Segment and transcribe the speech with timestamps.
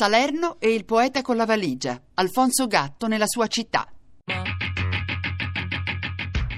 [0.00, 3.84] Salerno e il poeta con la valigia, Alfonso Gatto nella sua città.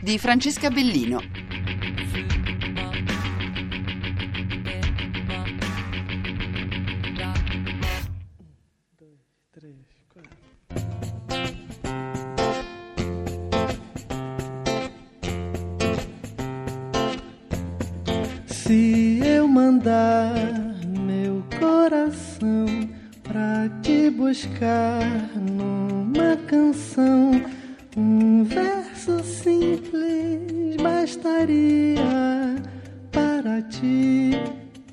[0.03, 1.22] Di Francesca Bellino.
[18.46, 20.70] Se eu mandar
[24.40, 25.04] buscar
[25.36, 27.32] numa canção,
[27.94, 32.00] um verso simples bastaria
[33.12, 34.30] para te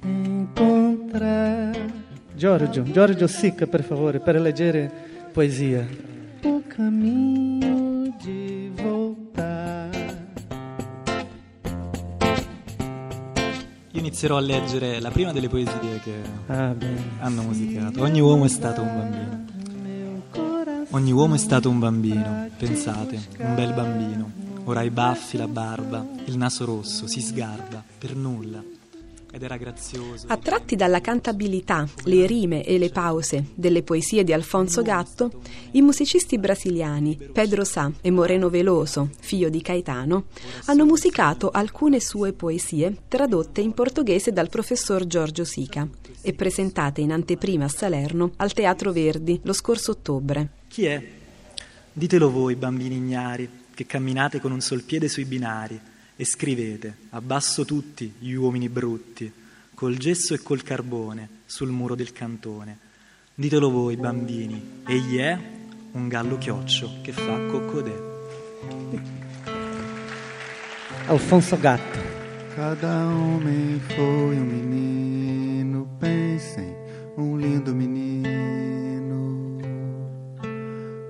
[0.03, 1.73] encontrar.
[2.35, 4.91] Giorgio, Giorgio Sica, per favore, per leggere
[5.33, 5.88] poesia.
[6.43, 7.46] O caminho
[14.07, 16.73] inizierò a leggere la prima delle poesie che Ah,
[17.19, 18.02] hanno musicato.
[18.02, 19.45] Ogni uomo è stato un bambino.
[20.91, 24.31] Ogni uomo è stato un bambino, pensate, un bel bambino.
[24.63, 28.63] Ora i baffi, la barba, il naso rosso, si sgarba, per nulla.
[29.38, 30.25] Ed era grazioso.
[30.30, 35.29] Attratti dalla cantabilità, le rime e le pause delle poesie di Alfonso Gatto,
[35.73, 40.25] i musicisti brasiliani Pedro Sá e Moreno Veloso, figlio di Caetano,
[40.66, 45.88] hanno musicato alcune sue poesie tradotte in portoghese dal professor Giorgio Sica
[46.19, 50.49] e presentate in anteprima a Salerno al Teatro Verdi lo scorso ottobre.
[50.67, 51.03] Chi è?
[51.94, 55.79] Ditelo voi, bambini ignari, che camminate con un sol piede sui binari
[56.17, 59.31] e scrivete, abbasso tutti gli uomini brutti,
[59.73, 62.79] col gesso e col carbone, sul muro del cantone.
[63.35, 65.39] Ditelo voi, bambini, egli è
[65.91, 68.15] un gallo chioccio che fa coccodè.
[71.05, 71.99] Alfonso Gatto.
[72.55, 76.75] Cada homem foi um menino, pensem,
[77.15, 79.61] um lindo menino.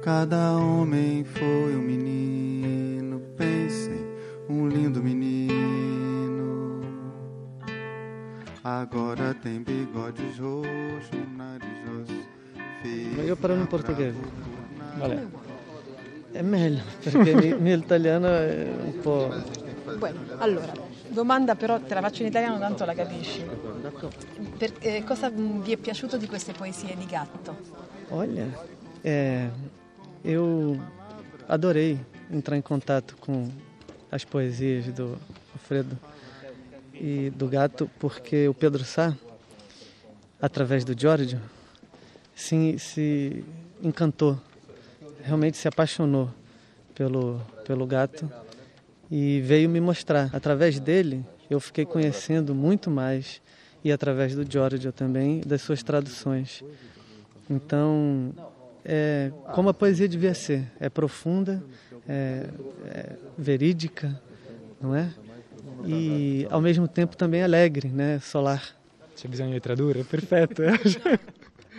[0.04, 2.37] Cada homem foi um menino,
[9.42, 12.26] tem bigodes roxos, nariz rosso,
[12.82, 13.16] feio.
[13.16, 14.18] Ma io parlo in portoghese.
[14.98, 15.26] Vabbè.
[16.32, 19.34] È meglio, perché il mio italiano è un po'...
[19.98, 20.74] Bueno, allora,
[21.08, 23.44] domanda però te la faccio in italiano tanto la capisci.
[24.58, 27.56] Per- eh, cosa mm, vi è piaciuto di queste poesie di Gatto?
[28.10, 28.48] Olha,
[29.04, 29.50] é,
[30.24, 30.80] eu
[31.48, 32.00] adorei
[32.30, 33.50] entrar em contato com
[34.12, 35.18] as poesias do
[35.54, 35.98] Alfredo
[36.94, 39.16] e do Gato, porque o Pedro Sá,
[40.42, 41.40] através do Giorgio,
[42.36, 43.44] se, se
[43.82, 44.40] encantou,
[45.24, 46.30] realmente se apaixonou
[46.94, 48.32] pelo, pelo Gato
[49.10, 50.30] e veio me mostrar.
[50.34, 53.42] Através dele, eu fiquei conhecendo muito mais
[53.84, 56.64] e através do Giorgio também, das suas traduções.
[57.50, 58.34] Então,
[58.84, 60.66] é como a poesia devia ser.
[60.80, 61.64] É profunda,
[62.08, 62.50] é,
[62.86, 64.20] é verídica,
[64.82, 65.10] não é?
[65.86, 68.20] E ao mesmo tempo também alegre, né?
[68.20, 68.77] Solar.
[69.18, 70.62] C'è bisogno di tradurre, perfetto.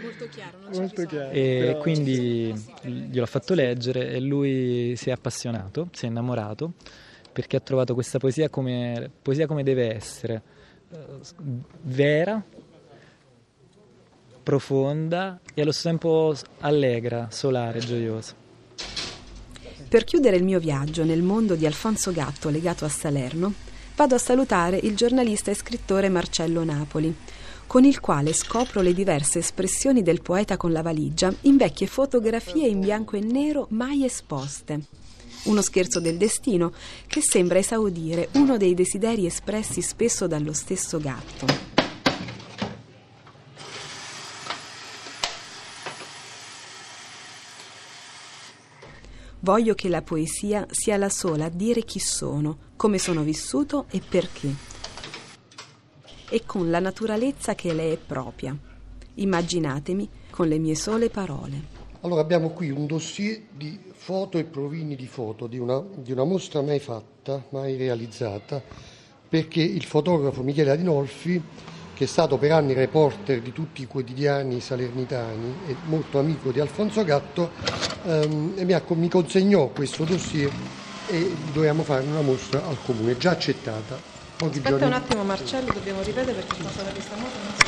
[0.02, 1.30] Molto chiaro, non Molto chiaro.
[1.30, 6.72] E quindi gliel'ho fatto leggere e lui si è appassionato, si è innamorato
[7.30, 10.42] perché ha trovato questa poesia come, poesia come deve essere,
[10.90, 10.98] eh,
[11.82, 12.42] vera,
[14.42, 18.34] profonda e allo stesso tempo allegra, solare, gioiosa.
[19.88, 23.54] Per chiudere il mio viaggio nel mondo di Alfonso Gatto legato a Salerno,
[23.98, 27.12] vado a salutare il giornalista e scrittore Marcello Napoli,
[27.66, 32.68] con il quale scopro le diverse espressioni del poeta con la valigia in vecchie fotografie
[32.68, 34.82] in bianco e nero mai esposte.
[35.46, 36.72] Uno scherzo del destino
[37.08, 41.77] che sembra esaudire uno dei desideri espressi spesso dallo stesso gatto.
[49.48, 54.02] Voglio che la poesia sia la sola a dire chi sono, come sono vissuto e
[54.06, 54.54] perché.
[56.28, 58.54] E con la naturalezza che le è propria.
[59.14, 61.62] Immaginatemi con le mie sole parole.
[62.02, 66.24] Allora abbiamo qui un dossier di foto e provini di foto di una, di una
[66.24, 68.62] mostra mai fatta, mai realizzata,
[69.30, 71.42] perché il fotografo Michele Adinolfi,
[71.98, 76.60] che è stato per anni reporter di tutti i quotidiani salernitani e molto amico di
[76.60, 77.50] Alfonso Gatto,
[78.04, 80.48] ehm, mi, ha- mi consegnò questo dossier
[81.08, 83.98] e dovevamo fare una mostra al comune, già accettata.
[84.36, 87.67] Pochi Aspetta giorni un attimo Marcello, dobbiamo ripetere perché stata questa moto non si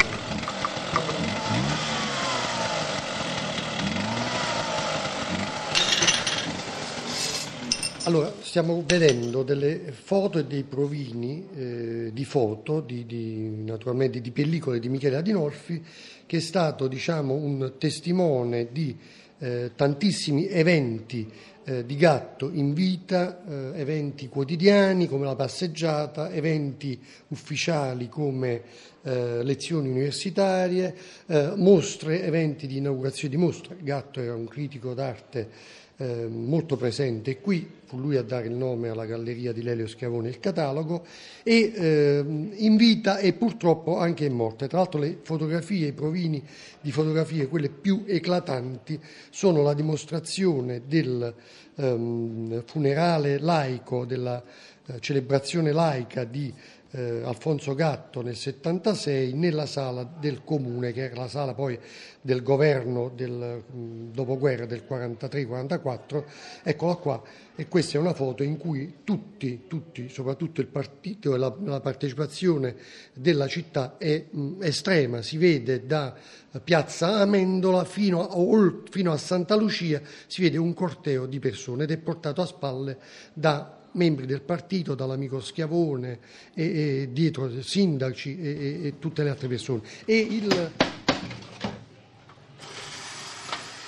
[8.11, 14.33] Allora, stiamo vedendo delle foto e dei provini eh, di foto, di, di, naturalmente di
[14.33, 15.81] pellicole di Michele Adinolfi,
[16.27, 18.99] che è stato diciamo, un testimone di
[19.39, 21.31] eh, tantissimi eventi
[21.63, 26.99] eh, di gatto in vita, eh, eventi quotidiani come la passeggiata, eventi
[27.29, 28.63] ufficiali come
[29.03, 30.97] eh, lezioni universitarie,
[31.27, 33.77] eh, mostre, eventi di inaugurazione di mostre.
[33.81, 38.89] Gatto era un critico d'arte eh, molto presente qui, fu lui a dare il nome
[38.89, 41.05] alla galleria di Lelio Schiavone il catalogo,
[41.43, 42.25] e eh,
[42.55, 44.67] in vita e purtroppo anche in morte.
[44.67, 46.43] Tra l'altro le fotografie, i provini
[46.81, 48.99] di fotografie, quelle più eclatanti,
[49.29, 51.35] sono la dimostrazione del
[51.75, 54.43] ehm, funerale laico, della
[54.87, 56.51] eh, celebrazione laica di
[56.93, 61.79] eh, Alfonso Gatto nel 76 nella sala del comune, che era la sala poi
[62.21, 66.25] del governo del mh, dopoguerra del 43-44.
[66.63, 67.23] Eccola qua,
[67.55, 71.81] e questa è una foto in cui tutti, tutti soprattutto il partito e la, la
[71.81, 72.75] partecipazione
[73.15, 76.15] della città è mh, estrema, si vede da
[76.63, 81.93] piazza Amendola fino a, fino a Santa Lucia, si vede un corteo di persone ed
[81.93, 82.99] è portato a spalle
[83.33, 86.19] da membri del partito, dall'amico Schiavone
[86.55, 89.83] e, e dietro sindaci e, e, tutte le altre persone.
[90.05, 90.71] E il,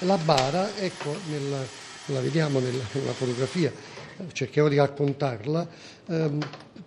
[0.00, 1.65] la bara, ecco, nella,
[2.06, 3.73] la vediamo nella, nella, fotografia,
[4.32, 5.69] cercherò di raccontarla,
[6.09, 6.38] ehm,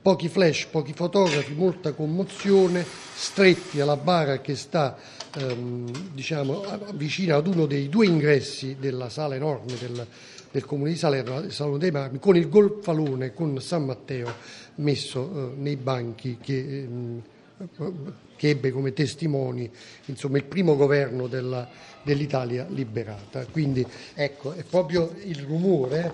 [0.02, 2.86] pochi flash, pochi fotografi, molta commozione,
[3.16, 4.98] stretti alla bara che sta
[5.36, 6.64] ehm, diciamo,
[6.94, 10.08] vicino ad uno dei due ingressi della sala enorme del,
[10.52, 14.34] del comune di Salerno, il Salone dei Marmi, con il golfalone con San Matteo
[14.76, 17.92] messo eh, nei banchi che, eh,
[18.36, 19.70] che, ebbe come testimoni
[20.06, 21.68] insomma, il primo governo della,
[22.04, 23.46] dell'Italia liberata.
[23.48, 26.14] Quindi ecco, è proprio il rumore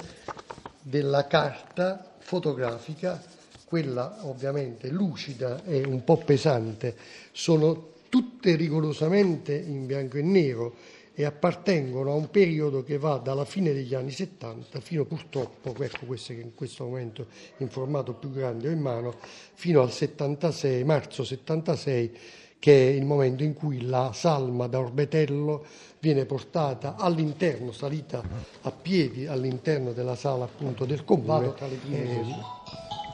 [0.82, 3.22] della carta fotografica,
[3.66, 6.96] quella ovviamente lucida e un po' pesante,
[7.32, 10.76] sono tutte rigorosamente in bianco e nero
[11.14, 16.06] e appartengono a un periodo che va dalla fine degli anni 70 fino purtroppo, ecco
[16.06, 17.28] queste che in questo momento
[17.58, 19.16] in formato più grande ho in mano,
[19.54, 22.18] fino al 76, marzo 76,
[22.60, 25.66] che è il momento in cui la salma da Orbetello
[26.02, 28.24] viene portata all'interno, salita
[28.62, 31.54] a piedi all'interno della sala appunto del prime.
[31.92, 32.24] Eh,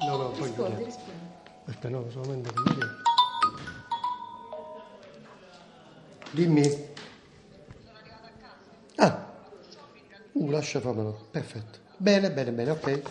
[0.05, 1.25] no, no, poi rispondi, rispondi.
[1.65, 2.49] Aspetta, no, solamente
[6.31, 6.85] Dimmi.
[8.95, 9.33] Ah,
[10.31, 11.79] uh, lascia fammelo, perfetto.
[11.97, 13.01] Bene, bene, bene, ok.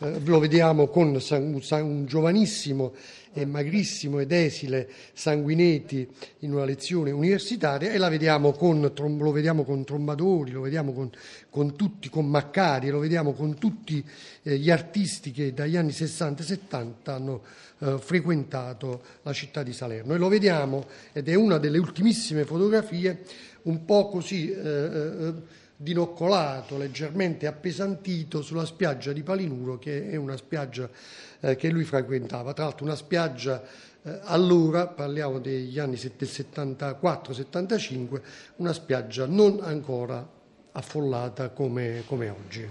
[0.00, 2.94] Eh, lo vediamo con un, giovanissimo
[3.32, 6.08] e magrissimo ed esile Sanguinetti
[6.40, 11.10] in una lezione universitaria e vediamo con, lo vediamo con Trombadori, lo vediamo con,
[11.50, 14.04] con tutti, con Maccari, lo vediamo con tutti
[14.42, 17.42] eh, gli artisti che dagli anni 60 e 70 hanno
[17.80, 20.14] eh, frequentato la città di Salerno.
[20.14, 23.24] E lo vediamo, ed è una delle ultimissime fotografie,
[23.62, 25.32] un po' così eh,
[25.80, 30.90] dinoccolato, leggermente appesantito sulla spiaggia di Palinuro, che è una spiaggia
[31.38, 32.52] eh, che lui frequentava.
[32.52, 33.62] Tra l'altro una spiaggia
[34.02, 38.20] eh, allora, parliamo degli anni 74-75,
[38.56, 40.28] una spiaggia non ancora
[40.72, 42.66] affollata come, come oggi.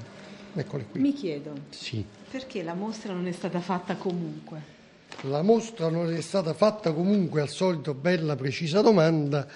[0.53, 0.99] Eccole qui.
[0.99, 2.03] Mi chiedo, sì.
[2.29, 4.75] perché la mostra non è stata fatta comunque?
[5.21, 9.47] La mostra non è stata fatta comunque al solito bella precisa domanda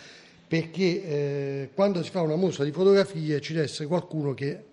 [0.51, 4.65] perché eh, quando si fa una mostra di fotografie ci deve essere qualcuno che,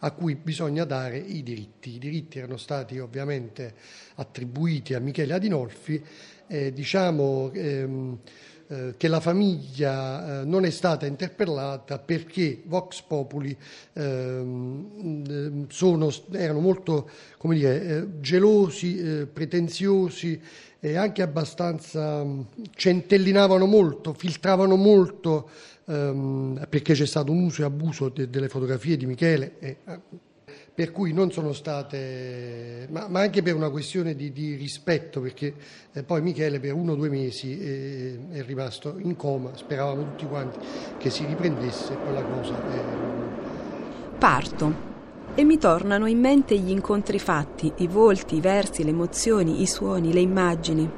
[0.00, 1.94] a cui bisogna dare i diritti.
[1.94, 3.74] I diritti erano stati ovviamente
[4.16, 6.02] attribuiti a Michele Adinolfi,
[6.48, 8.18] eh, diciamo ehm,
[8.66, 13.56] eh, che la famiglia eh, non è stata interpellata perché Vox Populi
[13.92, 17.08] ehm, sono, erano molto
[17.42, 20.40] dire, eh, gelosi, eh, pretenziosi
[20.80, 22.40] e anche abbastanza mm,
[22.74, 25.50] centellinavano molto, filtravano molto
[25.84, 29.58] ehm, perché c'è stato un uso e abuso de- delle fotografie di Michele.
[29.58, 30.28] E, eh,
[30.72, 35.52] per cui non sono state, ma, ma anche per una questione di, di rispetto, perché
[35.92, 40.24] eh, poi Michele per uno o due mesi eh, è rimasto in coma, speravamo tutti
[40.24, 40.58] quanti
[40.96, 42.54] che si riprendesse quella cosa.
[42.72, 44.18] Eh...
[44.18, 44.89] Parto
[45.34, 49.66] e mi tornano in mente gli incontri fatti, i volti, i versi, le emozioni, i
[49.66, 50.90] suoni, le immagini.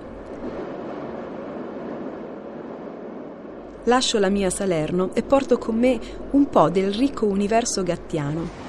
[3.84, 5.98] Lascio la mia Salerno e porto con me
[6.30, 8.60] un po' del ricco universo gattiano.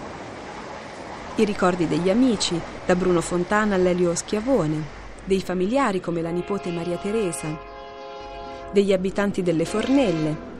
[1.35, 6.97] I ricordi degli amici, da Bruno Fontana all'Elio Schiavone, dei familiari come la nipote Maria
[6.97, 7.47] Teresa,
[8.71, 10.52] degli abitanti delle Fornelle,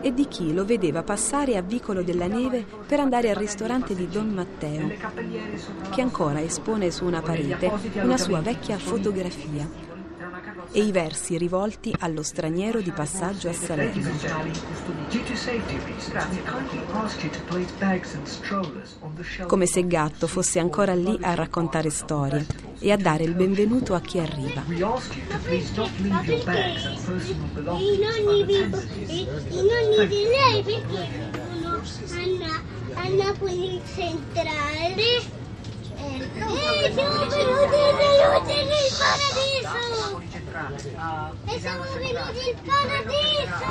[0.00, 4.08] e di chi lo vedeva passare a Vicolo della Neve per andare al ristorante di
[4.08, 4.90] Don Matteo,
[5.90, 7.70] che ancora espone su una parete
[8.02, 9.68] una sua vecchia fotografia
[10.70, 14.10] e i versi rivolti allo straniero di passaggio a Salerno.
[19.46, 24.00] Come se Gatto fosse ancora lì a raccontare storie e a dare il benvenuto a
[24.00, 24.62] chi arriva.
[24.66, 24.74] Ma
[25.42, 25.64] perché
[27.54, 28.54] i nonni di,
[29.06, 31.08] i, i nonni di lei perché
[31.52, 31.82] vivono
[32.44, 34.94] a, a Napoli centrale?
[36.00, 36.22] E
[36.94, 40.22] siamo venuti del paradiso!
[41.46, 43.66] E siamo venuti in paradiso!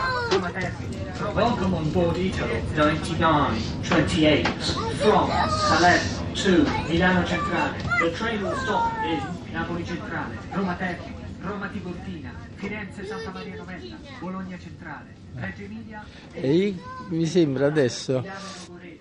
[1.33, 4.49] Welcome on board Italy 99, 28
[4.97, 7.73] from Salerno to Milano Centrale.
[7.99, 9.19] The train will stop in
[9.51, 16.75] Napoli Centrale, Roma Termini, Roma Tiburtina, Firenze Santa Maria Novella, Bologna Centrale, Reggio Emilia E
[17.09, 18.23] mi sembra adesso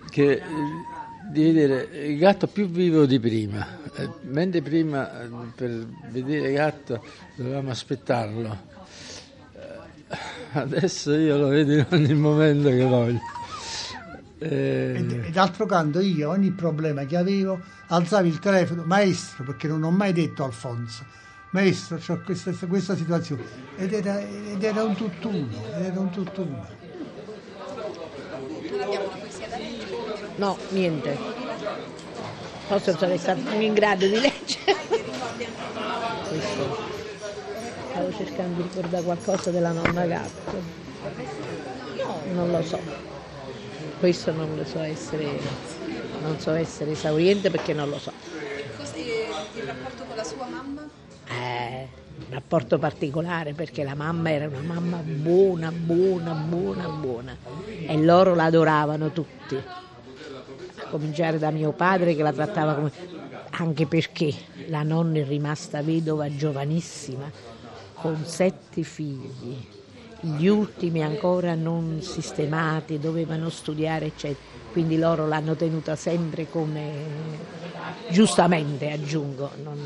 [0.09, 0.41] che eh,
[1.29, 6.53] di vedere il gatto più vivo di prima, Eh, mentre prima eh, per vedere il
[6.55, 8.75] gatto dovevamo aspettarlo.
[10.53, 13.19] Adesso io lo vedo in ogni momento che voglio.
[14.39, 19.83] Eh, E, d'altro canto io ogni problema che avevo alzavo il telefono, maestro, perché non
[19.83, 21.05] ho mai detto Alfonso,
[21.51, 23.43] maestro, ho questa, questa situazione.
[23.77, 26.67] Ed era, ed era un tutt'uno, ed era un tutt'uno.
[30.35, 31.17] No, niente.
[32.67, 34.75] Forse sarei stato in grado di leggere.
[36.27, 36.77] Questo.
[37.89, 40.61] Stavo cercando di ricordare qualcosa della nonna gatto.
[42.33, 43.16] Non lo so.
[43.99, 45.39] Questo non lo so essere.
[46.21, 48.11] Non so essere esauriente perché non lo so.
[49.55, 50.87] il rapporto con la sua mamma?
[51.29, 51.87] Eh,
[52.17, 58.35] un rapporto particolare perché la mamma era una mamma buona, buona, buona, buona e loro
[58.35, 59.55] la adoravano tutti.
[59.55, 62.91] A cominciare da mio padre che la trattava come...
[63.51, 64.33] anche perché
[64.67, 67.29] la nonna è rimasta vedova giovanissima
[67.93, 69.65] con sette figli,
[70.21, 74.55] gli ultimi ancora non sistemati, dovevano studiare, eccetera.
[74.71, 76.91] Quindi loro l'hanno tenuta sempre come,
[78.09, 79.77] giustamente aggiungo, non,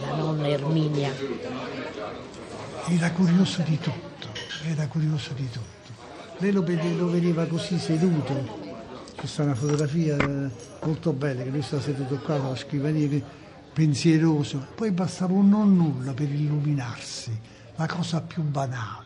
[0.00, 1.12] la nonna Erminia.
[2.88, 4.28] Era curioso di tutto,
[4.64, 5.64] era curioso di tutto.
[6.38, 6.64] Lei lo,
[6.96, 8.64] lo vedeva così seduto.
[9.16, 10.50] Questa è una fotografia eh,
[10.84, 13.22] molto bella, che lui sta seduto qua alla scrivania, che-
[13.72, 14.66] pensieroso.
[14.74, 17.38] Poi bastava un non nulla per illuminarsi,
[17.76, 19.04] la cosa più banale.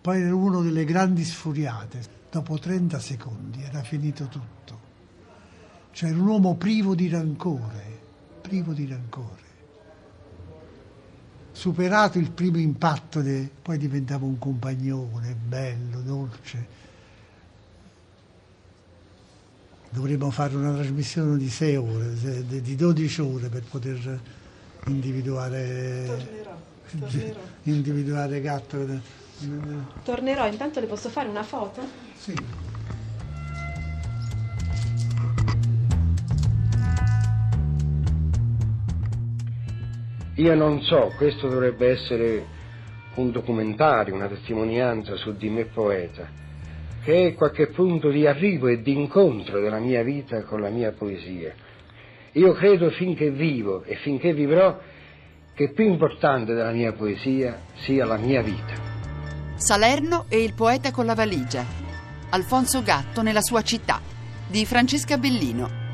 [0.00, 2.14] Poi era uno delle grandi sfuriate.
[2.30, 4.80] Dopo 30 secondi era finito tutto.
[5.92, 8.00] Cioè era un uomo privo di rancore,
[8.42, 9.46] privo di rancore
[11.56, 16.66] superato il primo impatto, de- poi diventava un compagnone bello, dolce.
[19.88, 24.20] Dovremmo fare una trasmissione di 6 ore, di 12 ore per poter
[24.88, 26.55] individuare,
[27.64, 28.86] individuare gatto.
[30.04, 31.82] Tornerò, intanto le posso fare una foto?
[32.14, 32.34] Sì.
[40.36, 42.44] Io non so, questo dovrebbe essere
[43.14, 46.28] un documentario, una testimonianza su di me poeta,
[47.02, 50.92] che è qualche punto di arrivo e di incontro della mia vita con la mia
[50.92, 51.54] poesia.
[52.32, 54.78] Io credo finché vivo e finché vivrò
[55.56, 58.74] che più importante della mia poesia sia la mia vita.
[59.54, 61.64] Salerno e il poeta con la valigia.
[62.28, 63.98] Alfonso Gatto nella sua città.
[64.46, 65.84] Di Francesca Bellino.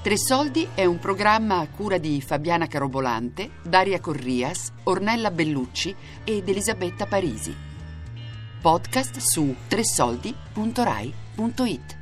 [0.00, 5.94] Tre Soldi è un programma a cura di Fabiana Carobolante, Daria Corrias, Ornella Bellucci
[6.24, 7.54] ed Elisabetta Parisi.
[8.62, 11.95] Podcast su tresoldi.rai.it